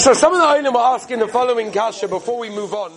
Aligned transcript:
So 0.00 0.14
some 0.14 0.32
of 0.32 0.38
the 0.38 0.46
Olim 0.46 0.76
are 0.76 0.94
asking 0.94 1.18
the 1.18 1.28
following 1.28 1.72
kasha 1.72 2.08
before 2.08 2.38
we 2.38 2.48
move 2.48 2.72
on 2.74 2.92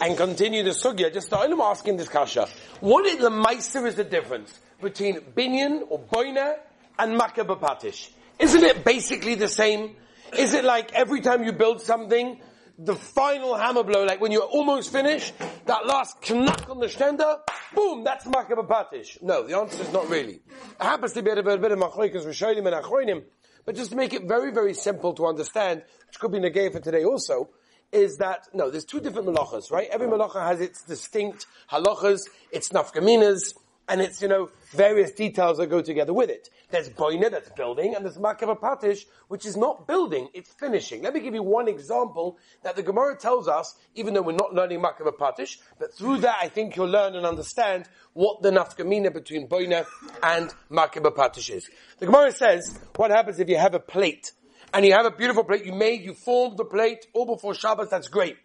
and 0.00 0.16
continue 0.16 0.62
the 0.62 0.70
sugya. 0.70 1.12
Just 1.12 1.30
the 1.30 1.38
Olim 1.38 1.60
are 1.60 1.70
asking 1.70 1.96
this 1.96 2.08
kasha. 2.08 2.48
What 2.80 3.06
is 3.06 3.18
the 3.18 3.30
meister 3.30 3.86
is 3.86 3.94
the 3.94 4.04
difference 4.04 4.58
between 4.80 5.20
binyan 5.20 5.82
or 5.88 5.98
boina 5.98 6.54
and 6.98 7.20
makabapatish? 7.20 8.10
Isn't 8.38 8.64
it 8.64 8.84
basically 8.84 9.34
the 9.34 9.48
same? 9.48 9.96
Is 10.36 10.54
it 10.54 10.64
like 10.64 10.92
every 10.92 11.20
time 11.20 11.44
you 11.44 11.52
build 11.52 11.80
something, 11.80 12.40
the 12.78 12.94
final 12.94 13.54
hammer 13.54 13.82
blow, 13.82 14.04
like 14.04 14.20
when 14.20 14.32
you're 14.32 14.42
almost 14.42 14.92
finished, 14.92 15.32
that 15.66 15.86
last 15.86 16.30
knack 16.30 16.68
on 16.68 16.78
the 16.78 16.86
stender, 16.86 17.38
boom, 17.74 18.04
that's 18.04 18.26
makabapatish? 18.26 19.22
No, 19.22 19.46
the 19.46 19.56
answer 19.56 19.82
is 19.82 19.92
not 19.92 20.08
really. 20.08 20.34
It 20.34 20.42
happens 20.78 21.12
to 21.14 21.22
be 21.22 21.30
a 21.30 21.42
bit 21.42 21.72
of 21.72 21.78
machoikas, 21.78 22.26
rishonim 22.26 22.66
and 22.66 22.84
achroinim, 22.84 23.22
but 23.66 23.74
just 23.74 23.90
to 23.90 23.96
make 23.96 24.14
it 24.14 24.22
very, 24.22 24.52
very 24.52 24.72
simple 24.72 25.12
to 25.14 25.26
understand, 25.26 25.82
which 26.06 26.18
could 26.18 26.32
be 26.32 26.38
negay 26.38 26.72
for 26.72 26.80
today 26.80 27.04
also, 27.04 27.50
is 27.92 28.16
that, 28.18 28.48
no, 28.54 28.70
there's 28.70 28.84
two 28.84 29.00
different 29.00 29.28
malachas, 29.28 29.70
right? 29.70 29.88
Every 29.90 30.06
malacha 30.06 30.46
has 30.46 30.60
its 30.60 30.82
distinct 30.84 31.46
halachas, 31.70 32.22
its 32.50 32.70
nafkaminas, 32.70 33.54
and 33.88 34.00
it's, 34.00 34.20
you 34.20 34.28
know, 34.28 34.50
various 34.72 35.12
details 35.12 35.58
that 35.58 35.68
go 35.68 35.80
together 35.80 36.12
with 36.12 36.28
it. 36.28 36.50
There's 36.70 36.88
boina, 36.88 37.30
that's 37.30 37.50
building, 37.50 37.94
and 37.94 38.04
there's 38.04 38.18
makav 38.18 38.58
patish, 38.58 39.04
which 39.28 39.46
is 39.46 39.56
not 39.56 39.86
building, 39.86 40.28
it's 40.34 40.50
finishing. 40.50 41.02
Let 41.02 41.14
me 41.14 41.20
give 41.20 41.34
you 41.34 41.42
one 41.42 41.68
example 41.68 42.38
that 42.64 42.74
the 42.74 42.82
Gemara 42.82 43.16
tells 43.16 43.46
us, 43.46 43.76
even 43.94 44.14
though 44.14 44.22
we're 44.22 44.32
not 44.32 44.52
learning 44.52 44.80
makav 44.80 45.16
patish, 45.16 45.58
but 45.78 45.94
through 45.94 46.18
that 46.18 46.36
I 46.42 46.48
think 46.48 46.76
you'll 46.76 46.88
learn 46.88 47.14
and 47.14 47.24
understand 47.24 47.88
what 48.12 48.42
the 48.42 48.50
nafkamina 48.50 49.12
between 49.12 49.46
boina 49.46 49.86
and 50.22 50.52
makav 50.70 51.04
patish 51.14 51.54
is. 51.54 51.70
The 51.98 52.06
Gemara 52.06 52.32
says, 52.32 52.76
what 52.96 53.12
happens 53.12 53.38
if 53.38 53.48
you 53.48 53.58
have 53.58 53.74
a 53.74 53.80
plate, 53.80 54.32
and 54.74 54.84
you 54.84 54.92
have 54.94 55.06
a 55.06 55.12
beautiful 55.12 55.44
plate, 55.44 55.64
you 55.64 55.72
made, 55.72 56.02
you 56.02 56.12
formed 56.12 56.58
the 56.58 56.64
plate 56.64 57.06
all 57.12 57.24
before 57.24 57.54
Shabbos, 57.54 57.88
that's 57.88 58.08
great. 58.08 58.36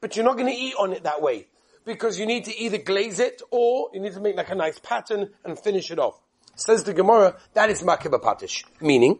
But 0.00 0.16
you're 0.16 0.24
not 0.24 0.36
going 0.36 0.52
to 0.52 0.58
eat 0.58 0.74
on 0.78 0.92
it 0.92 1.04
that 1.04 1.22
way 1.22 1.46
because 1.88 2.20
you 2.20 2.26
need 2.26 2.44
to 2.44 2.56
either 2.56 2.78
glaze 2.78 3.18
it 3.18 3.42
or 3.50 3.90
you 3.92 4.00
need 4.00 4.12
to 4.12 4.20
make 4.20 4.36
like 4.36 4.50
a 4.50 4.54
nice 4.54 4.78
pattern 4.78 5.30
and 5.44 5.58
finish 5.58 5.90
it 5.90 5.98
off. 5.98 6.20
Says 6.54 6.84
the 6.84 6.92
Gemara, 6.92 7.36
that 7.54 7.70
is 7.70 7.82
makiba 7.82 8.20
patish. 8.20 8.64
Meaning, 8.80 9.18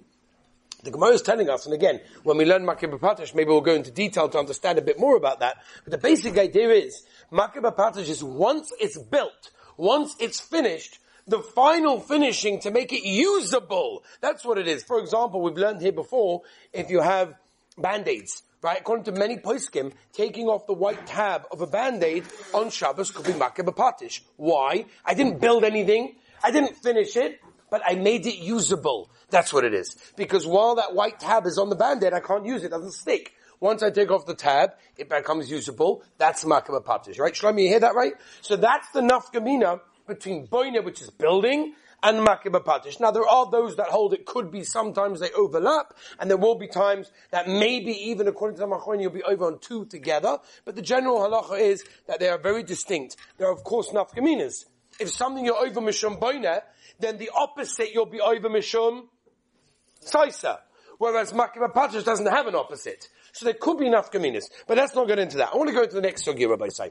the 0.85 0.91
Gemara 0.91 1.13
is 1.13 1.23
telling 1.23 1.49
us, 1.49 1.65
and 1.65 1.75
again, 1.75 2.01
when 2.23 2.37
we 2.37 2.45
learn 2.45 2.65
makiba 2.65 3.01
patish, 3.01 3.35
maybe 3.35 3.49
we'll 3.49 3.61
go 3.61 3.75
into 3.75 3.91
detail 3.91 4.29
to 4.29 4.39
understand 4.39 4.79
a 4.79 4.83
bit 4.83 5.01
more 5.01 5.17
about 5.17 5.41
that. 5.41 5.57
But 5.85 5.93
the 5.93 5.99
basic 5.99 6.37
idea 6.39 6.69
is, 6.71 7.03
makiba 7.33 7.75
patish 7.75 8.09
is 8.09 8.23
once 8.23 8.73
it's 8.79 8.99
built, 8.99 9.51
once 9.77 10.15
it's 10.21 10.39
finished, 10.39 10.99
the 11.27 11.41
final 11.41 12.01
finishing 12.01 12.61
to 12.61 12.71
make 12.71 12.93
it 12.93 13.03
usable. 13.05 14.03
That's 14.21 14.45
what 14.45 14.59
it 14.59 14.69
is. 14.69 14.83
For 14.83 14.99
example, 14.99 15.41
we've 15.41 15.57
learned 15.57 15.81
here 15.81 15.93
before, 15.93 16.43
if 16.73 16.91
you 16.91 17.01
have 17.01 17.35
band-aids, 17.77 18.43
right? 18.63 18.81
According 18.81 19.05
to 19.05 19.13
many 19.13 19.37
poskim, 19.37 19.93
taking 20.13 20.47
off 20.47 20.67
the 20.67 20.75
white 20.75 21.07
tab 21.07 21.47
of 21.53 21.61
a 21.61 21.67
band-aid 21.67 22.25
on 22.55 22.71
Shabbos 22.71 23.11
could 23.11 23.27
be 23.27 23.33
makabapatish. 23.33 24.21
Why? 24.37 24.87
I 25.05 25.15
didn't 25.15 25.41
build 25.41 25.65
anything. 25.65 26.17
I 26.43 26.51
didn't 26.51 26.77
finish 26.77 27.17
it, 27.17 27.41
but 27.71 27.83
I 27.87 27.95
made 27.95 28.27
it 28.27 28.39
usable. 28.39 29.11
That's 29.31 29.53
what 29.53 29.65
it 29.65 29.75
is. 29.75 29.97
Because 30.17 30.47
while 30.47 30.77
that 30.77 30.95
white 30.95 31.21
tab 31.21 31.47
is 31.47 31.59
on 31.59 31.69
the 31.69 31.77
band-aid, 31.77 32.13
I 32.13 32.21
can't 32.21 32.47
use 32.47 32.63
it. 32.63 32.67
It 32.67 32.71
doesn't 32.71 32.93
stick. 32.93 33.35
Once 33.61 33.83
I 33.83 33.91
take 33.91 34.11
off 34.11 34.25
the 34.25 34.35
tab, 34.35 34.71
it 34.97 35.09
becomes 35.09 35.51
usable. 35.51 36.05
That's 36.17 36.45
makabapatish, 36.45 37.19
right? 37.19 37.35
Shlomi, 37.35 37.63
you 37.63 37.69
hear 37.69 37.81
that 37.81 37.95
right? 37.95 38.13
So 38.41 38.57
that's 38.57 38.89
the 38.91 39.01
nafkamina 39.01 39.81
between 40.07 40.47
boina, 40.47 40.85
which 40.85 41.03
is 41.03 41.11
building, 41.11 41.75
and 42.03 42.27
Makiba 42.27 42.65
Patish. 42.65 43.01
Now 43.01 43.11
there 43.11 43.27
are 43.27 43.51
those 43.51 43.77
that 43.77 43.89
hold 43.89 44.15
it 44.15 44.25
could 44.25 44.51
be 44.51 44.63
sometimes 44.65 45.21
they 45.21 45.31
overlap, 45.33 45.95
and 46.19 46.31
there 46.31 46.37
will 46.37 46.57
be 46.57 46.69
times 46.69 47.11
that 47.31 47.49
maybe 47.49 47.93
even 48.11 48.29
according 48.29 48.57
to 48.57 48.61
the 48.61 48.67
Machon 48.67 49.01
you'll 49.01 49.11
be 49.11 49.23
over 49.23 49.47
on 49.47 49.59
two 49.59 49.85
together, 49.87 50.39
but 50.65 50.77
the 50.77 50.83
general 50.83 51.19
halacha 51.21 51.61
is 51.61 51.85
that 52.07 52.21
they 52.21 52.29
are 52.29 52.39
very 52.39 52.63
distinct. 52.63 53.17
There 53.37 53.49
are 53.49 53.53
of 53.53 53.65
course 53.65 53.91
nafkaminas. 53.91 54.65
If 55.01 55.11
something 55.11 55.45
you're 55.45 55.57
over 55.57 55.81
Mishum 55.81 56.19
Boina, 56.19 56.63
then 56.99 57.19
the 57.19 57.31
opposite 57.35 57.93
you'll 57.93 58.07
be 58.07 58.21
over 58.21 58.49
Mishum 58.49 59.07
Saisa. 60.05 60.59
Whereas 60.99 61.33
Makiba 61.33 61.73
Patish 61.73 62.05
doesn't 62.05 62.27
have 62.27 62.49
an 62.49 62.57
opposite. 62.57 63.09
So 63.33 63.45
there 63.45 63.55
could 63.55 63.79
be 63.79 63.87
nafkaminas. 63.87 64.45
But 64.67 64.79
let's 64.79 64.95
not 64.95 65.07
get 65.07 65.21
into 65.21 65.37
that. 65.37 65.51
I 65.53 65.57
want 65.57 65.69
to 65.69 65.75
go 65.75 65.87
to 65.87 65.95
the 65.95 66.01
next 66.01 66.27
sugya, 66.27 66.49
Rabbosai. 66.49 66.91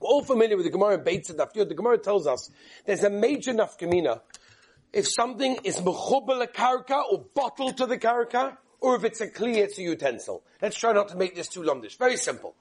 We're 0.00 0.08
all 0.08 0.22
familiar 0.22 0.56
with 0.56 0.66
the 0.66 0.72
Gemara 0.72 0.94
in 0.94 1.04
Beit 1.04 1.24
Dafyot. 1.26 1.68
The 1.68 1.74
Gemara 1.74 1.98
tells 1.98 2.26
us 2.26 2.50
there's 2.84 3.04
a 3.04 3.10
major 3.10 3.52
nafkamina 3.52 4.20
if 4.92 5.08
something 5.08 5.58
is 5.64 5.80
mechubal 5.80 6.46
karka 6.52 7.02
or 7.10 7.24
bottled 7.34 7.78
to 7.78 7.86
the 7.86 7.96
karka, 7.96 8.56
or 8.80 8.96
if 8.96 9.04
it's 9.04 9.20
a 9.20 9.28
kli, 9.28 9.56
it's 9.56 9.78
a 9.78 9.82
utensil. 9.82 10.42
Let's 10.60 10.76
try 10.76 10.92
not 10.92 11.08
to 11.08 11.16
make 11.16 11.34
this 11.34 11.48
too 11.48 11.62
lumdish. 11.62 11.98
Very 11.98 12.16
simple. 12.16 12.54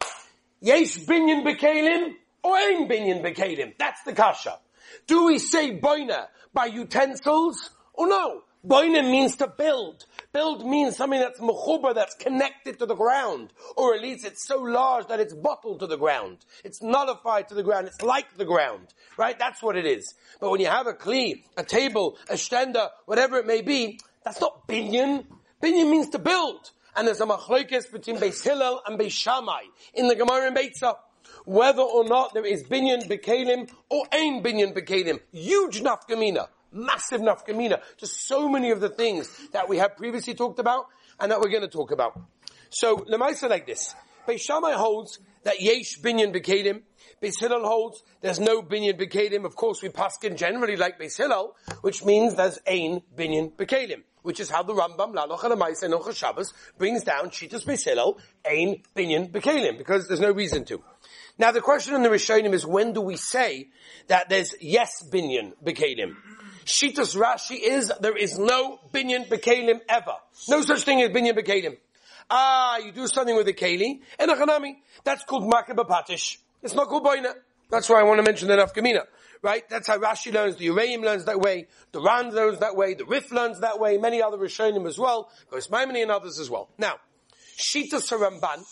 Yesh 0.61 0.99
binyan 0.99 1.43
bekalim 1.43 2.13
or 2.43 2.55
ein 2.55 2.87
binyan 2.87 3.21
bekalim. 3.21 3.73
That's 3.77 4.03
the 4.03 4.13
kasha. 4.13 4.59
Do 5.07 5.25
we 5.25 5.39
say 5.39 5.77
boina 5.77 6.27
by 6.53 6.67
utensils 6.67 7.71
or 7.93 8.07
no? 8.07 8.43
Boina 8.65 9.03
means 9.03 9.35
to 9.37 9.47
build. 9.47 10.05
Build 10.33 10.65
means 10.65 10.95
something 10.95 11.19
that's 11.19 11.41
mechuba, 11.41 11.93
that's 11.93 12.15
connected 12.15 12.79
to 12.79 12.85
the 12.85 12.95
ground. 12.95 13.51
Or 13.75 13.93
at 13.93 14.01
least 14.01 14.25
it's 14.25 14.47
so 14.47 14.59
large 14.61 15.07
that 15.07 15.19
it's 15.19 15.33
bottled 15.33 15.81
to 15.81 15.87
the 15.87 15.97
ground. 15.97 16.37
It's 16.63 16.81
nullified 16.81 17.49
to 17.49 17.55
the 17.55 17.63
ground. 17.63 17.87
It's 17.87 18.01
like 18.01 18.37
the 18.37 18.45
ground. 18.45 18.87
Right? 19.17 19.37
That's 19.37 19.61
what 19.61 19.75
it 19.75 19.85
is. 19.85 20.13
But 20.39 20.49
when 20.49 20.61
you 20.61 20.67
have 20.67 20.87
a 20.87 20.93
kli, 20.93 21.43
a 21.57 21.63
table, 21.63 22.17
a 22.29 22.35
stender, 22.35 22.89
whatever 23.05 23.37
it 23.39 23.45
may 23.45 23.61
be, 23.61 23.99
that's 24.23 24.39
not 24.39 24.67
binyan. 24.69 25.25
Binyan 25.61 25.91
means 25.91 26.09
to 26.09 26.19
build. 26.19 26.71
And 26.95 27.07
there's 27.07 27.19
a 27.19 27.25
machlokes 27.25 27.91
between 27.91 28.17
Beis 28.17 28.41
Hillel 28.41 28.81
and 28.87 28.97
Beis 28.97 29.11
Shammai 29.11 29.63
in 29.93 30.07
the 30.07 30.15
Gemara 30.15 30.47
and 30.47 30.55
Beitzah. 30.55 30.95
Whether 31.45 31.81
or 31.81 32.05
not 32.05 32.33
there 32.33 32.45
is 32.45 32.63
binyan 32.63 33.07
bekalim 33.09 33.69
or 33.89 34.05
ain 34.13 34.43
binyan 34.43 34.73
bekalim. 34.73 35.19
Huge 35.33 35.81
nafkamina 35.81 36.47
massive 36.71 37.21
nafkamina 37.21 37.81
to 37.97 38.07
so 38.07 38.49
many 38.49 38.71
of 38.71 38.79
the 38.79 38.89
things 38.89 39.29
that 39.51 39.67
we 39.69 39.77
have 39.77 39.97
previously 39.97 40.33
talked 40.33 40.59
about 40.59 40.87
and 41.19 41.31
that 41.31 41.39
we're 41.39 41.49
going 41.49 41.61
to 41.61 41.67
talk 41.67 41.91
about. 41.91 42.19
So, 42.69 42.97
Lemaisa 42.97 43.49
like 43.49 43.67
this. 43.67 43.93
Beis 44.27 44.47
holds 44.75 45.19
that 45.43 45.61
yesh 45.61 45.99
binyan 45.99 46.33
bekalim. 46.33 46.81
Beis 47.21 47.39
Hillel 47.39 47.65
holds 47.65 48.03
there's 48.21 48.39
no 48.39 48.61
binyan 48.61 48.99
bekalim. 48.99 49.45
Of 49.45 49.55
course, 49.55 49.81
we 49.81 49.89
paskin 49.89 50.37
generally 50.37 50.75
like 50.75 50.99
Beis 50.99 51.17
Hillel, 51.17 51.55
which 51.81 52.05
means 52.05 52.35
there's 52.35 52.59
ein 52.67 53.01
binyan 53.15 53.51
bekalim. 53.53 54.03
Which 54.21 54.39
is 54.39 54.51
how 54.51 54.61
the 54.61 54.73
Rambam, 54.73 55.15
Laloch 55.15 55.39
Alamaisa, 55.39 55.89
Nocha 55.89 56.15
Shabbos, 56.15 56.53
brings 56.77 57.03
down 57.03 57.31
Shitas 57.31 57.65
Beis 57.65 57.83
Hillel, 57.83 58.19
ein 58.45 58.83
binyan 58.95 59.31
bekalim, 59.31 59.77
because 59.79 60.07
there's 60.07 60.19
no 60.19 60.31
reason 60.31 60.63
to. 60.65 60.81
Now 61.39 61.51
the 61.51 61.61
question 61.61 61.95
in 61.95 62.03
the 62.03 62.09
Rishonim 62.09 62.53
is 62.53 62.65
when 62.65 62.93
do 62.93 63.01
we 63.01 63.17
say 63.17 63.69
that 64.07 64.29
there's 64.29 64.53
yes 64.61 65.03
binyan 65.11 65.53
bekalim? 65.63 66.15
Shitas 66.65 67.15
Rashi 67.15 67.57
is 67.59 67.91
there 67.99 68.15
is 68.15 68.37
no 68.37 68.79
binyan 68.93 69.27
bekalim 69.27 69.81
ever. 69.89 70.15
No 70.49 70.61
such 70.61 70.83
thing 70.83 71.01
as 71.01 71.09
binyan 71.09 71.37
bekalim. 71.37 71.77
Ah, 72.29 72.77
you 72.77 72.91
do 72.91 73.07
something 73.07 73.35
with 73.35 73.47
a 73.47 73.53
keli 73.53 73.99
and 74.19 74.31
a 74.31 74.35
chanami. 74.35 74.75
That's 75.03 75.23
called 75.23 75.51
makaba 75.51 75.87
patish. 75.87 76.37
It's 76.61 76.73
not 76.73 76.87
called 76.87 77.03
boina. 77.03 77.33
That's 77.69 77.89
why 77.89 77.99
I 77.99 78.03
want 78.03 78.19
to 78.19 78.23
mention 78.23 78.47
the 78.47 78.55
nafkamina. 78.55 79.05
Right? 79.41 79.67
That's 79.69 79.87
how 79.87 79.97
Rashi 79.97 80.31
learns, 80.31 80.57
the 80.57 80.67
Uraim 80.67 81.03
learns 81.03 81.25
that 81.25 81.39
way, 81.39 81.65
the 81.93 81.99
Ran 81.99 82.29
learns 82.29 82.59
that 82.59 82.75
way, 82.75 82.93
the 82.93 83.05
Rif 83.05 83.31
learns 83.31 83.61
that 83.61 83.79
way, 83.79 83.97
many 83.97 84.21
other 84.21 84.37
Rishonim 84.37 84.87
as 84.87 84.99
well, 84.99 85.31
Goes 85.49 85.67
Maimoni 85.67 86.03
and 86.03 86.11
others 86.11 86.37
as 86.37 86.47
well. 86.47 86.69
Now, 86.77 86.97
Shitas 87.57 88.11
Ramban, 88.11 88.63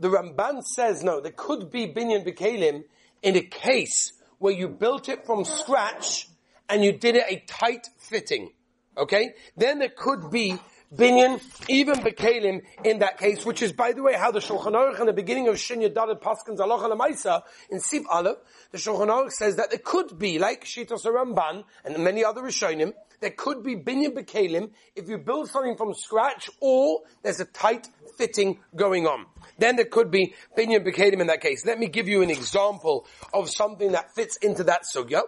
the 0.00 0.08
Ramban 0.08 0.64
says 0.64 1.04
no, 1.04 1.20
there 1.20 1.30
could 1.30 1.70
be 1.70 1.86
binyan 1.86 2.26
bekalim 2.26 2.82
in 3.22 3.36
a 3.36 3.42
case 3.42 4.12
where 4.38 4.52
you 4.52 4.68
built 4.68 5.08
it 5.08 5.26
from 5.26 5.44
scratch 5.44 6.26
and 6.70 6.84
you 6.84 6.92
did 6.92 7.16
it 7.16 7.24
a 7.28 7.42
tight 7.46 7.88
fitting, 7.98 8.50
okay? 8.96 9.34
Then 9.56 9.78
there 9.78 9.92
could 9.94 10.30
be 10.30 10.58
binyan, 10.94 11.40
even 11.68 11.96
bekalim 11.96 12.62
in 12.84 12.98
that 13.00 13.18
case, 13.18 13.44
which 13.44 13.62
is, 13.62 13.72
by 13.72 13.92
the 13.92 14.02
way, 14.02 14.14
how 14.14 14.30
the 14.30 14.40
Shulchan 14.40 14.72
Aruch 14.72 15.00
in 15.00 15.06
the 15.06 15.12
beginning 15.12 15.48
of 15.48 15.58
Shin 15.58 15.80
Yadad 15.80 16.20
Paskins 16.20 16.60
Allah 16.60 16.88
Alamaisa 16.88 17.42
in 17.70 17.80
Sif 17.80 18.04
Aleph, 18.10 18.38
the 18.72 18.78
Shulchan 18.78 19.08
Aruch 19.08 19.32
says 19.32 19.56
that 19.56 19.70
there 19.70 19.80
could 19.82 20.18
be, 20.18 20.38
like 20.38 20.64
Shitas 20.64 21.04
Ramban 21.04 21.64
and 21.84 21.98
many 22.02 22.24
other 22.24 22.42
Rishonim, 22.42 22.92
there 23.20 23.30
could 23.30 23.62
be 23.62 23.76
binyan 23.76 24.14
bekalim 24.14 24.70
if 24.96 25.08
you 25.08 25.18
build 25.18 25.50
something 25.50 25.76
from 25.76 25.92
scratch 25.94 26.48
or 26.60 27.00
there's 27.22 27.40
a 27.40 27.44
tight 27.44 27.88
fitting 28.16 28.58
going 28.74 29.06
on. 29.06 29.26
Then 29.58 29.76
there 29.76 29.84
could 29.84 30.10
be 30.10 30.34
binyan 30.56 30.86
bekalim 30.86 31.20
in 31.20 31.26
that 31.26 31.42
case. 31.42 31.66
Let 31.66 31.78
me 31.78 31.86
give 31.86 32.08
you 32.08 32.22
an 32.22 32.30
example 32.30 33.06
of 33.34 33.50
something 33.50 33.92
that 33.92 34.14
fits 34.14 34.36
into 34.38 34.64
that 34.64 34.84
sugya 34.84 35.22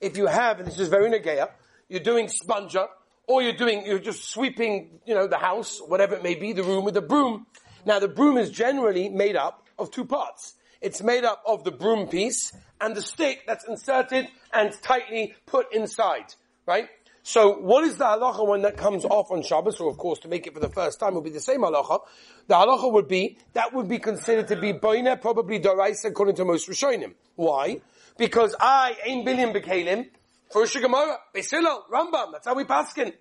if 0.00 0.16
you 0.16 0.26
have, 0.26 0.58
and 0.58 0.66
this 0.66 0.78
is 0.78 0.88
very 0.88 1.10
negaya, 1.10 1.48
you're 1.88 2.00
doing 2.00 2.28
sponger, 2.28 2.86
or 3.26 3.42
you're 3.42 3.52
doing, 3.52 3.84
you're 3.86 3.98
just 3.98 4.30
sweeping, 4.30 5.00
you 5.06 5.14
know, 5.14 5.26
the 5.26 5.38
house, 5.38 5.80
whatever 5.86 6.14
it 6.14 6.22
may 6.22 6.34
be, 6.34 6.52
the 6.52 6.62
room 6.62 6.84
with 6.84 6.96
a 6.96 7.02
broom. 7.02 7.46
Now 7.84 7.98
the 7.98 8.08
broom 8.08 8.36
is 8.36 8.50
generally 8.50 9.08
made 9.08 9.36
up 9.36 9.66
of 9.78 9.90
two 9.90 10.04
parts. 10.04 10.54
It's 10.80 11.02
made 11.02 11.24
up 11.24 11.42
of 11.46 11.64
the 11.64 11.70
broom 11.72 12.08
piece 12.08 12.52
and 12.80 12.94
the 12.94 13.02
stick 13.02 13.44
that's 13.46 13.66
inserted 13.66 14.28
and 14.52 14.72
tightly 14.82 15.34
put 15.46 15.72
inside, 15.74 16.34
right? 16.66 16.88
So 17.22 17.58
what 17.58 17.82
is 17.82 17.96
the 17.96 18.04
halacha 18.04 18.46
when 18.46 18.62
that 18.62 18.76
comes 18.76 19.04
off 19.04 19.32
on 19.32 19.42
Shabbos? 19.42 19.80
Or 19.80 19.90
of 19.90 19.96
course, 19.96 20.20
to 20.20 20.28
make 20.28 20.46
it 20.46 20.54
for 20.54 20.60
the 20.60 20.68
first 20.68 21.00
time 21.00 21.14
would 21.14 21.24
be 21.24 21.30
the 21.30 21.40
same 21.40 21.62
halacha. 21.62 22.00
The 22.46 22.54
halacha 22.54 22.92
would 22.92 23.08
be, 23.08 23.38
that 23.54 23.72
would 23.72 23.88
be 23.88 23.98
considered 23.98 24.46
to 24.48 24.56
be 24.56 24.72
boina, 24.72 25.20
probably 25.20 25.58
doraisa, 25.58 26.06
according 26.06 26.36
to 26.36 26.44
most 26.44 26.68
Rishonim. 26.68 27.14
Why? 27.34 27.80
Because 28.18 28.54
I, 28.58 28.96
ein 29.06 29.24
binyan 29.24 29.54
bekalim, 29.54 30.08
for 30.50 30.62
a 30.62 30.68
Gemara, 30.68 31.18
Beis 31.34 31.52
Rambam, 31.52 32.32
that's 32.32 32.46
how 32.46 32.54
we 32.54 32.64
paskin. 32.64 33.12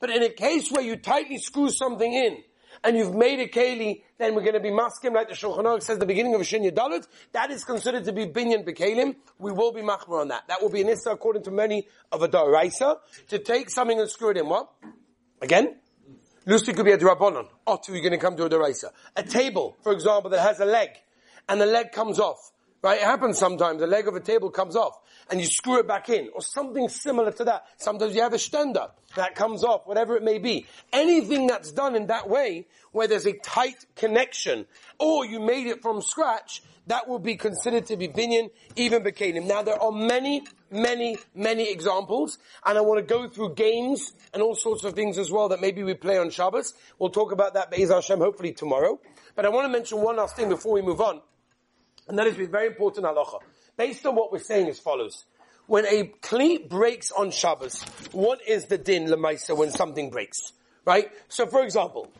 But 0.00 0.10
in 0.10 0.22
a 0.22 0.30
case 0.30 0.70
where 0.70 0.82
you 0.82 0.96
tightly 0.96 1.38
screw 1.38 1.70
something 1.70 2.12
in, 2.12 2.38
and 2.84 2.96
you've 2.96 3.14
made 3.14 3.38
a 3.38 3.46
keli, 3.46 4.02
then 4.18 4.34
we're 4.34 4.42
going 4.42 4.54
to 4.54 4.60
be 4.60 4.70
maskim, 4.70 5.14
like 5.14 5.28
the 5.28 5.34
Shulchan 5.34 5.64
Aruch 5.64 5.82
says, 5.82 5.98
the 5.98 6.06
beginning 6.06 6.34
of 6.34 6.40
a 6.40 6.44
Shinya 6.44 6.72
Dalit. 6.72 7.06
That 7.32 7.50
is 7.50 7.64
considered 7.64 8.04
to 8.04 8.12
be 8.12 8.26
binyan 8.26 8.66
bekalim. 8.66 9.16
We 9.38 9.52
will 9.52 9.72
be 9.72 9.82
machmer 9.82 10.20
on 10.20 10.28
that. 10.28 10.48
That 10.48 10.62
will 10.62 10.70
be 10.70 10.80
an 10.80 10.88
issa 10.88 11.10
according 11.10 11.44
to 11.44 11.50
many 11.50 11.86
of 12.10 12.22
a 12.22 12.28
daraisa 12.28 12.96
to 13.28 13.38
take 13.38 13.70
something 13.70 14.00
and 14.00 14.08
screw 14.08 14.30
it 14.30 14.36
in. 14.36 14.48
What? 14.48 14.68
Again? 15.40 15.76
Lucy 16.44 16.72
could 16.72 16.84
be 16.84 16.92
a 16.92 16.98
drabonon. 16.98 17.48
Otu, 17.66 17.90
you're 17.90 18.00
going 18.00 18.12
to 18.12 18.18
come 18.18 18.36
to 18.36 18.44
a 18.44 18.50
daraisa. 18.50 18.90
A 19.16 19.22
table, 19.22 19.76
for 19.82 19.92
example, 19.92 20.30
that 20.30 20.40
has 20.40 20.58
a 20.58 20.64
leg, 20.64 20.90
and 21.48 21.60
the 21.60 21.66
leg 21.66 21.92
comes 21.92 22.18
off. 22.18 22.50
Right? 22.82 22.98
It 22.98 23.04
happens 23.04 23.38
sometimes. 23.38 23.80
The 23.80 23.86
leg 23.86 24.08
of 24.08 24.16
a 24.16 24.20
table 24.20 24.50
comes 24.50 24.74
off 24.74 24.98
and 25.30 25.40
you 25.40 25.46
screw 25.46 25.78
it 25.78 25.86
back 25.86 26.08
in 26.08 26.30
or 26.34 26.42
something 26.42 26.88
similar 26.88 27.30
to 27.32 27.44
that. 27.44 27.66
Sometimes 27.76 28.14
you 28.14 28.22
have 28.22 28.32
a 28.32 28.38
stender 28.38 28.90
that 29.14 29.36
comes 29.36 29.62
off, 29.62 29.86
whatever 29.86 30.16
it 30.16 30.24
may 30.24 30.38
be. 30.38 30.66
Anything 30.92 31.46
that's 31.46 31.70
done 31.70 31.94
in 31.94 32.08
that 32.08 32.28
way 32.28 32.66
where 32.90 33.06
there's 33.06 33.26
a 33.26 33.34
tight 33.38 33.86
connection 33.94 34.66
or 34.98 35.24
you 35.24 35.38
made 35.38 35.68
it 35.68 35.80
from 35.80 36.02
scratch, 36.02 36.62
that 36.88 37.06
will 37.06 37.20
be 37.20 37.36
considered 37.36 37.86
to 37.86 37.96
be 37.96 38.08
binyan, 38.08 38.50
even 38.74 39.04
bekalim. 39.04 39.46
Now 39.46 39.62
there 39.62 39.80
are 39.80 39.92
many, 39.92 40.42
many, 40.70 41.16
many 41.34 41.70
examples, 41.70 42.38
and 42.66 42.76
I 42.76 42.80
want 42.80 42.98
to 42.98 43.14
go 43.14 43.28
through 43.28 43.54
games 43.54 44.12
and 44.34 44.42
all 44.42 44.56
sorts 44.56 44.82
of 44.82 44.94
things 44.94 45.18
as 45.18 45.30
well 45.30 45.48
that 45.50 45.60
maybe 45.60 45.84
we 45.84 45.94
play 45.94 46.18
on 46.18 46.30
Shabbos. 46.30 46.74
We'll 46.98 47.10
talk 47.10 47.30
about 47.30 47.54
that 47.54 47.70
Be'ez 47.70 47.90
Hashem 47.90 48.18
hopefully 48.18 48.52
tomorrow. 48.52 49.00
But 49.36 49.46
I 49.46 49.50
want 49.50 49.66
to 49.66 49.68
mention 49.68 49.98
one 49.98 50.16
last 50.16 50.34
thing 50.34 50.48
before 50.48 50.72
we 50.72 50.82
move 50.82 51.00
on. 51.00 51.20
And 52.08 52.18
that 52.18 52.26
is 52.26 52.36
very 52.48 52.66
important 52.66 53.06
halacha. 53.06 53.40
Based 53.76 54.04
on 54.06 54.14
what 54.16 54.32
we're 54.32 54.38
saying 54.38 54.68
as 54.68 54.78
follows. 54.78 55.24
When 55.66 55.86
a 55.86 56.12
kli 56.20 56.68
breaks 56.68 57.12
on 57.12 57.30
Shabbos, 57.30 57.82
what 58.12 58.40
is 58.46 58.66
the 58.66 58.78
din 58.78 59.06
lemaisa 59.06 59.56
when 59.56 59.70
something 59.70 60.10
breaks? 60.10 60.52
Right? 60.84 61.10
So 61.28 61.46
for 61.46 61.62
example, 61.62 62.12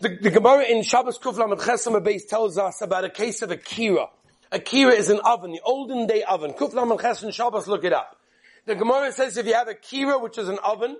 the, 0.00 0.10
the 0.20 0.30
Gemara 0.30 0.64
in 0.64 0.82
Shabbos 0.82 1.18
Kuflam 1.18 1.52
and 1.52 1.60
Chesam 1.60 2.28
tells 2.28 2.58
us 2.58 2.82
about 2.82 3.04
a 3.04 3.10
case 3.10 3.40
of 3.42 3.50
a 3.50 3.56
kira. 3.56 4.08
A 4.52 4.58
kira 4.58 4.92
is 4.92 5.08
an 5.08 5.20
oven, 5.24 5.52
the 5.52 5.60
olden 5.64 6.06
day 6.06 6.22
oven. 6.22 6.52
Kuflam 6.52 6.90
and 6.90 7.00
Chesam 7.00 7.32
Shabbos, 7.32 7.66
look 7.66 7.84
it 7.84 7.92
up. 7.92 8.18
The 8.66 8.74
Gemara 8.74 9.12
says 9.12 9.36
if 9.36 9.46
you 9.46 9.54
have 9.54 9.68
a 9.68 9.74
kira, 9.74 10.20
which 10.20 10.38
is 10.38 10.48
an 10.48 10.58
oven, 10.64 10.96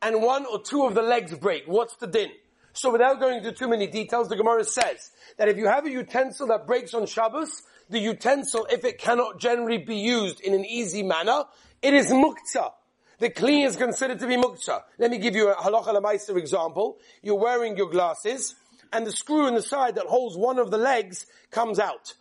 and 0.00 0.22
one 0.22 0.46
or 0.46 0.60
two 0.60 0.84
of 0.84 0.94
the 0.94 1.02
legs 1.02 1.34
break, 1.36 1.64
what's 1.66 1.94
the 1.96 2.06
din? 2.06 2.30
So 2.74 2.90
without 2.90 3.20
going 3.20 3.38
into 3.38 3.52
too 3.52 3.68
many 3.68 3.86
details, 3.86 4.28
the 4.28 4.36
Gemara 4.36 4.64
says 4.64 5.10
that 5.36 5.48
if 5.48 5.56
you 5.56 5.66
have 5.66 5.86
a 5.86 5.90
utensil 5.90 6.46
that 6.48 6.66
breaks 6.66 6.94
on 6.94 7.06
Shabbos, 7.06 7.62
the 7.90 7.98
utensil, 7.98 8.66
if 8.70 8.84
it 8.84 8.98
cannot 8.98 9.38
generally 9.38 9.78
be 9.78 9.96
used 9.96 10.40
in 10.40 10.54
an 10.54 10.64
easy 10.64 11.02
manner, 11.02 11.44
it 11.82 11.92
is 11.92 12.10
muktzah. 12.10 12.70
The 13.18 13.30
kli 13.30 13.66
is 13.66 13.76
considered 13.76 14.18
to 14.20 14.26
be 14.26 14.36
muktzah. 14.36 14.82
Let 14.98 15.10
me 15.10 15.18
give 15.18 15.36
you 15.36 15.50
a 15.50 15.54
halacha 15.54 15.88
lemaiser 15.88 16.36
example. 16.36 16.98
You're 17.22 17.38
wearing 17.38 17.76
your 17.76 17.90
glasses, 17.90 18.54
and 18.92 19.06
the 19.06 19.12
screw 19.12 19.46
in 19.46 19.54
the 19.54 19.62
side 19.62 19.96
that 19.96 20.06
holds 20.06 20.36
one 20.36 20.58
of 20.58 20.70
the 20.70 20.78
legs 20.78 21.26
comes 21.50 21.78
out. 21.78 22.14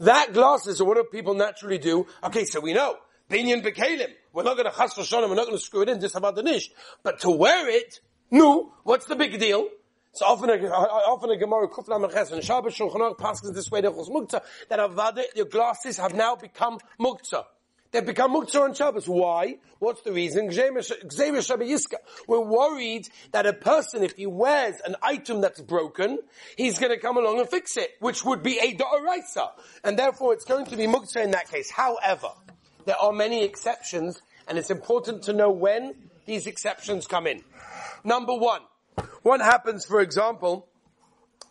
That 0.00 0.32
glasses, 0.32 0.78
so 0.78 0.84
what 0.86 0.96
do 0.96 1.04
people 1.04 1.34
naturally 1.34 1.78
do? 1.78 2.06
Okay, 2.24 2.46
so 2.46 2.60
we 2.60 2.72
know, 2.72 2.96
binyan 3.30 3.62
bekalim. 3.62 4.08
We're 4.32 4.44
not 4.44 4.56
going 4.56 4.70
to 4.70 4.76
chas 4.76 4.96
we're 4.96 5.34
not 5.34 5.46
going 5.46 5.58
to 5.58 5.58
screw 5.58 5.82
it 5.82 5.88
in, 5.88 6.00
just 6.00 6.16
about 6.16 6.36
the 6.36 6.42
nish. 6.42 6.70
But 7.02 7.20
to 7.20 7.30
wear 7.30 7.68
it, 7.68 8.00
no, 8.30 8.72
what's 8.84 9.06
the 9.06 9.16
big 9.16 9.38
deal? 9.38 9.68
So 10.12 10.26
often 10.26 10.50
a, 10.50 10.68
often 10.68 11.30
a 11.30 11.36
Gemara 11.36 11.68
Kufla 11.68 12.04
Meches 12.04 12.32
and 12.32 12.42
Shabbos 12.42 12.76
Shulchan 12.76 13.16
passes 13.16 13.52
this 13.52 13.70
way 13.70 13.80
to 13.80 13.90
Chos 13.90 14.08
Mukta 14.08 14.42
that 14.68 14.80
avada 14.80 15.22
your 15.36 15.46
glasses 15.46 15.98
have 15.98 16.14
now 16.14 16.34
become 16.34 16.78
Mukta. 16.98 17.44
They've 17.92 18.04
become 18.04 18.34
Mukta 18.34 18.60
on 18.60 18.74
Shabbos. 18.74 19.08
Why? 19.08 19.58
What's 19.78 20.02
the 20.02 20.12
reason? 20.12 20.48
We're 22.28 22.40
worried 22.40 23.08
that 23.32 23.46
a 23.46 23.52
person, 23.52 24.02
if 24.02 24.16
he 24.16 24.26
wears 24.26 24.76
an 24.84 24.96
item 25.02 25.40
that's 25.40 25.60
broken, 25.60 26.18
he's 26.56 26.78
going 26.78 26.92
to 26.92 26.98
come 26.98 27.16
along 27.16 27.40
and 27.40 27.48
fix 27.48 27.76
it, 27.76 27.90
which 28.00 28.24
would 28.24 28.42
be 28.42 28.58
a 28.58 28.74
Da'araisa. 28.74 29.50
And 29.84 29.98
therefore 29.98 30.34
it's 30.34 30.44
going 30.44 30.66
to 30.66 30.76
be 30.76 30.86
Mukta 30.86 31.22
in 31.22 31.32
that 31.32 31.50
case. 31.50 31.70
However, 31.70 32.30
there 32.84 32.96
are 32.96 33.12
many 33.12 33.44
exceptions, 33.44 34.22
and 34.46 34.58
it's 34.58 34.70
important 34.70 35.22
to 35.24 35.32
know 35.32 35.50
when 35.50 35.94
these 36.26 36.46
exceptions 36.46 37.06
come 37.06 37.26
in. 37.26 37.42
Number 38.04 38.34
one, 38.34 38.62
what 39.22 39.40
happens, 39.40 39.84
for 39.84 40.00
example, 40.00 40.68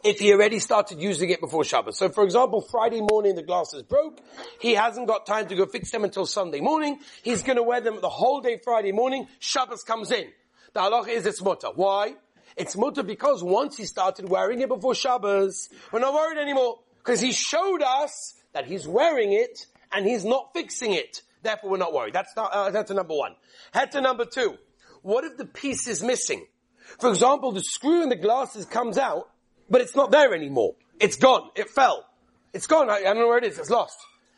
if 0.03 0.19
he 0.19 0.31
already 0.33 0.59
started 0.59 1.01
using 1.01 1.29
it 1.29 1.41
before 1.41 1.63
Shabbos. 1.63 1.97
So 1.97 2.09
for 2.09 2.23
example, 2.23 2.61
Friday 2.61 3.01
morning 3.01 3.35
the 3.35 3.43
glasses 3.43 3.83
broke. 3.83 4.21
He 4.59 4.73
hasn't 4.73 5.07
got 5.07 5.25
time 5.25 5.47
to 5.47 5.55
go 5.55 5.65
fix 5.65 5.91
them 5.91 6.03
until 6.03 6.25
Sunday 6.25 6.61
morning. 6.61 6.99
He's 7.23 7.43
going 7.43 7.57
to 7.57 7.63
wear 7.63 7.81
them 7.81 7.99
the 8.01 8.09
whole 8.09 8.41
day 8.41 8.59
Friday 8.63 8.91
morning. 8.91 9.27
Shabbos 9.39 9.83
comes 9.83 10.11
in. 10.11 10.27
The 10.73 10.81
halacha 10.81 11.09
is 11.09 11.25
it's 11.25 11.41
mutter. 11.41 11.69
Why? 11.75 12.15
It's 12.55 12.75
mutter 12.75 13.03
because 13.03 13.43
once 13.43 13.77
he 13.77 13.85
started 13.85 14.29
wearing 14.29 14.61
it 14.61 14.69
before 14.69 14.95
Shabbos, 14.95 15.69
we're 15.91 15.99
not 15.99 16.13
worried 16.13 16.39
anymore. 16.39 16.79
Because 16.97 17.19
he 17.19 17.31
showed 17.31 17.81
us 17.81 18.35
that 18.53 18.65
he's 18.65 18.87
wearing 18.87 19.33
it 19.33 19.65
and 19.91 20.05
he's 20.05 20.25
not 20.25 20.51
fixing 20.53 20.93
it. 20.93 21.21
Therefore 21.41 21.71
we're 21.71 21.77
not 21.77 21.93
worried. 21.93 22.13
That's, 22.13 22.35
not, 22.35 22.51
uh, 22.51 22.69
that's 22.69 22.91
number 22.91 23.15
one. 23.15 23.35
Head 23.73 23.91
to 23.91 24.01
number 24.01 24.25
two. 24.25 24.57
What 25.01 25.23
if 25.23 25.37
the 25.37 25.45
piece 25.45 25.87
is 25.87 26.03
missing? 26.03 26.45
For 26.97 27.09
example, 27.09 27.51
the 27.51 27.61
screw 27.61 28.01
in 28.03 28.09
the 28.09 28.15
glasses 28.15 28.65
comes 28.65 28.97
out, 28.97 29.29
but 29.69 29.81
it's 29.81 29.95
not 29.95 30.11
there 30.11 30.33
anymore. 30.33 30.75
It's 30.99 31.15
gone. 31.15 31.49
It 31.55 31.69
fell. 31.69 32.05
It's 32.53 32.67
gone. 32.67 32.89
I, 32.89 32.97
I 32.97 33.03
don't 33.03 33.19
know 33.19 33.27
where 33.27 33.37
it 33.37 33.43
is. 33.43 33.59
It's 33.59 33.69
lost. 33.69 33.97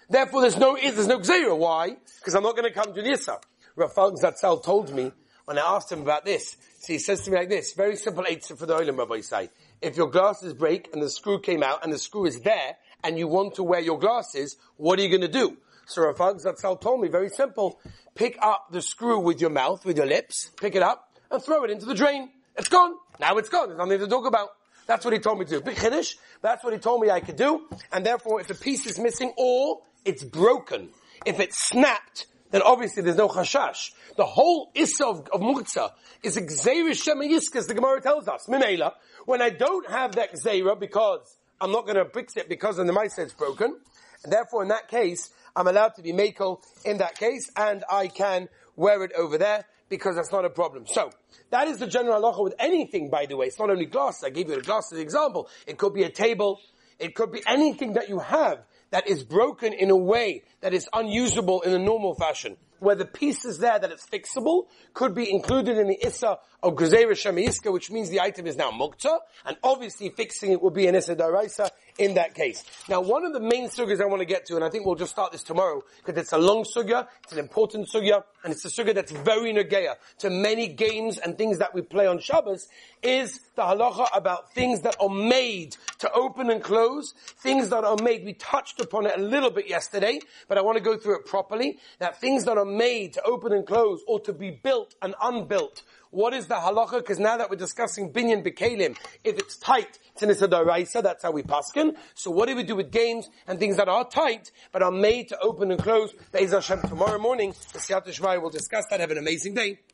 Therefore, 0.09 0.41
there's 0.41 0.57
no 0.57 0.75
there's 0.75 1.07
no 1.07 1.19
gzera. 1.19 1.57
Why? 1.57 1.95
Because 2.19 2.35
I'm 2.35 2.43
not 2.43 2.57
going 2.57 2.71
to 2.71 2.77
come 2.77 2.93
to 2.93 3.01
the 3.01 3.11
issa. 3.11 3.39
Rav 3.75 3.93
Zatzal 3.93 4.61
told 4.61 4.93
me 4.93 5.11
when 5.45 5.57
I 5.57 5.61
asked 5.61 5.91
him 5.91 6.01
about 6.01 6.25
this. 6.25 6.57
So 6.79 6.93
he 6.93 6.99
says 6.99 7.21
to 7.21 7.31
me 7.31 7.37
like 7.37 7.49
this: 7.49 7.73
very 7.73 7.95
simple 7.95 8.25
answer 8.27 8.55
for 8.55 8.65
the 8.65 8.75
oilim, 8.75 8.97
Rabbosai. 8.97 9.49
If 9.81 9.95
your 9.95 10.09
glasses 10.09 10.53
break 10.53 10.89
and 10.93 11.01
the 11.01 11.09
screw 11.09 11.39
came 11.39 11.63
out 11.63 11.83
and 11.83 11.93
the 11.93 11.97
screw 11.97 12.25
is 12.25 12.41
there 12.41 12.75
and 13.03 13.17
you 13.17 13.27
want 13.27 13.55
to 13.55 13.63
wear 13.63 13.79
your 13.79 13.97
glasses, 13.97 14.57
what 14.75 14.99
are 14.99 15.01
you 15.01 15.09
going 15.09 15.21
to 15.21 15.27
do? 15.27 15.57
So 15.85 16.03
Rav 16.03 16.17
Zatzal 16.17 16.79
told 16.81 16.99
me 16.99 17.07
very 17.07 17.29
simple: 17.29 17.79
pick 18.13 18.37
up 18.41 18.67
the 18.71 18.81
screw 18.81 19.19
with 19.19 19.39
your 19.39 19.49
mouth, 19.49 19.85
with 19.85 19.95
your 19.95 20.05
lips, 20.05 20.51
pick 20.59 20.75
it 20.75 20.83
up 20.83 21.07
and 21.31 21.41
throw 21.41 21.63
it 21.63 21.71
into 21.71 21.85
the 21.85 21.95
drain. 21.95 22.29
It's 22.57 22.69
gone. 22.69 22.95
Now 23.19 23.37
it's 23.37 23.49
gone. 23.49 23.69
There's 23.69 23.77
nothing 23.77 23.99
to 23.99 24.07
talk 24.07 24.25
about. 24.25 24.49
That's 24.87 25.05
what 25.05 25.13
he 25.13 25.19
told 25.19 25.39
me 25.39 25.45
to 25.45 25.51
do. 25.51 25.61
Big 25.61 25.75
chiddush. 25.75 26.15
That's 26.41 26.63
what 26.63 26.73
he 26.73 26.79
told 26.79 27.01
me 27.01 27.09
I 27.09 27.19
could 27.19 27.35
do. 27.35 27.67
And 27.91 28.05
therefore, 28.05 28.41
if 28.41 28.49
a 28.49 28.55
piece 28.55 28.85
is 28.85 28.99
missing 28.99 29.33
or 29.37 29.81
it's 30.03 30.23
broken, 30.23 30.89
if 31.25 31.39
it's 31.39 31.67
snapped, 31.67 32.27
then 32.49 32.61
obviously 32.61 33.03
there's 33.03 33.15
no 33.15 33.29
chashash. 33.29 33.91
The 34.17 34.25
whole 34.25 34.71
issa 34.75 35.05
of, 35.05 35.27
of 35.31 35.41
muktzah 35.41 35.91
is 36.23 36.35
a 36.35 36.41
gzeira 36.41 36.91
shemayiskas, 36.91 37.67
the 37.67 37.73
Gemara 37.73 38.01
tells 38.01 38.27
us. 38.27 38.47
Minela, 38.47 38.93
when 39.25 39.41
I 39.41 39.49
don't 39.49 39.89
have 39.89 40.15
that 40.15 40.33
gzeira 40.33 40.77
because 40.77 41.37
I'm 41.61 41.71
not 41.71 41.85
going 41.85 41.95
to 41.95 42.05
fix 42.05 42.35
it 42.35 42.49
because 42.49 42.77
of 42.77 42.87
the 42.87 42.93
mice 42.93 43.17
it's 43.17 43.33
broken, 43.33 43.77
and 44.23 44.33
therefore 44.33 44.63
in 44.63 44.69
that 44.69 44.89
case, 44.89 45.29
I'm 45.55 45.67
allowed 45.67 45.95
to 45.95 46.01
be 46.01 46.11
makel 46.11 46.61
in 46.83 46.97
that 46.97 47.17
case, 47.17 47.49
and 47.55 47.83
I 47.89 48.07
can 48.07 48.49
wear 48.75 49.03
it 49.03 49.11
over 49.13 49.37
there 49.37 49.65
because 49.91 50.15
that's 50.15 50.31
not 50.31 50.45
a 50.45 50.49
problem. 50.49 50.85
So, 50.87 51.11
that 51.51 51.67
is 51.67 51.77
the 51.77 51.85
general 51.85 52.19
halacha 52.19 52.43
with 52.43 52.55
anything, 52.57 53.11
by 53.11 53.27
the 53.27 53.37
way. 53.37 53.47
It's 53.47 53.59
not 53.59 53.69
only 53.69 53.85
glass. 53.85 54.23
I 54.23 54.29
gave 54.29 54.49
you 54.49 54.55
a 54.55 54.61
glass 54.61 54.91
as 54.91 54.97
an 54.97 55.03
example. 55.03 55.47
It 55.67 55.77
could 55.77 55.93
be 55.93 56.03
a 56.03 56.09
table. 56.09 56.59
It 56.97 57.13
could 57.13 57.31
be 57.31 57.43
anything 57.45 57.93
that 57.93 58.09
you 58.09 58.19
have 58.19 58.63
that 58.91 59.07
is 59.07 59.23
broken 59.23 59.73
in 59.73 59.89
a 59.91 59.95
way 59.95 60.43
that 60.61 60.73
is 60.73 60.89
unusable 60.93 61.61
in 61.61 61.73
a 61.73 61.79
normal 61.79 62.15
fashion 62.15 62.57
where 62.81 62.95
the 62.95 63.05
piece 63.05 63.45
is 63.45 63.59
there 63.59 63.77
that 63.77 63.91
it's 63.91 64.07
fixable 64.07 64.65
could 64.93 65.13
be 65.13 65.31
included 65.31 65.77
in 65.77 65.87
the 65.87 66.05
issa 66.05 66.39
of 66.63 66.73
Gezerah 66.73 67.11
Shemiiska, 67.11 67.71
which 67.71 67.91
means 67.91 68.09
the 68.09 68.19
item 68.19 68.47
is 68.47 68.55
now 68.55 68.71
mukta, 68.71 69.19
and 69.45 69.55
obviously 69.63 70.09
fixing 70.09 70.51
it 70.51 70.61
will 70.61 70.71
be 70.71 70.87
an 70.87 70.95
issa 70.95 71.15
daraisa 71.15 71.69
in 71.97 72.15
that 72.15 72.33
case. 72.33 72.63
Now, 72.89 73.01
one 73.01 73.23
of 73.23 73.33
the 73.33 73.39
main 73.39 73.69
sugyas 73.69 74.01
I 74.01 74.05
want 74.05 74.21
to 74.21 74.25
get 74.25 74.45
to, 74.47 74.55
and 74.55 74.65
I 74.65 74.69
think 74.69 74.85
we'll 74.85 74.95
just 74.95 75.11
start 75.11 75.31
this 75.31 75.43
tomorrow, 75.43 75.83
because 75.97 76.19
it's 76.19 76.31
a 76.33 76.37
long 76.37 76.63
sugya, 76.63 77.07
it's 77.23 77.33
an 77.33 77.39
important 77.39 77.87
sugya, 77.87 78.23
and 78.43 78.51
it's 78.51 78.65
a 78.65 78.69
sugya 78.69 78.95
that's 78.95 79.11
very 79.11 79.53
negeya 79.53 79.95
to 80.19 80.29
many 80.29 80.67
games 80.67 81.19
and 81.19 81.37
things 81.37 81.59
that 81.59 81.75
we 81.75 81.81
play 81.83 82.07
on 82.07 82.19
Shabbos, 82.19 82.67
is 83.03 83.39
the 83.55 83.61
halacha 83.61 84.07
about 84.15 84.53
things 84.53 84.81
that 84.81 84.95
are 84.99 85.09
made 85.09 85.75
to 85.99 86.11
open 86.13 86.49
and 86.49 86.63
close, 86.63 87.13
things 87.43 87.69
that 87.69 87.83
are 87.83 87.97
made, 88.01 88.25
we 88.25 88.33
touched 88.33 88.79
upon 88.79 89.05
it 89.05 89.17
a 89.17 89.21
little 89.21 89.51
bit 89.51 89.69
yesterday, 89.69 90.19
but 90.47 90.57
I 90.57 90.61
want 90.61 90.77
to 90.77 90.83
go 90.83 90.97
through 90.97 91.19
it 91.19 91.25
properly, 91.25 91.77
that 91.99 92.19
things 92.19 92.45
that 92.45 92.57
are 92.57 92.65
made 92.77 93.13
to 93.13 93.23
open 93.23 93.53
and 93.53 93.65
close 93.65 94.01
or 94.07 94.19
to 94.21 94.33
be 94.33 94.51
built 94.51 94.95
and 95.01 95.15
unbuilt. 95.21 95.83
What 96.11 96.33
is 96.33 96.47
the 96.47 96.55
halacha? 96.55 96.97
Because 96.97 97.19
now 97.19 97.37
that 97.37 97.49
we're 97.49 97.55
discussing 97.55 98.11
binyan 98.11 98.45
bekalim, 98.45 98.97
if 99.23 99.37
it's 99.37 99.57
tight, 99.57 99.97
it's 100.13 100.21
in 100.21 100.29
a 100.29 101.01
that's 101.01 101.23
how 101.23 101.31
we 101.31 101.41
paskin. 101.41 101.95
So 102.15 102.31
what 102.31 102.49
do 102.49 102.55
we 102.55 102.63
do 102.63 102.75
with 102.75 102.91
games 102.91 103.29
and 103.47 103.59
things 103.59 103.77
that 103.77 103.87
are 103.87 104.03
tight, 104.03 104.51
but 104.73 104.83
are 104.83 104.91
made 104.91 105.29
to 105.29 105.39
open 105.39 105.71
and 105.71 105.81
close? 105.81 106.13
Be'ez 106.33 106.51
Hashem 106.51 106.81
tomorrow 106.81 107.17
morning, 107.17 107.53
the 107.71 107.79
Siyat 107.79 108.41
will 108.41 108.49
discuss 108.49 108.85
that. 108.89 108.99
Have 108.99 109.11
an 109.11 109.19
amazing 109.19 109.53
day. 109.53 109.79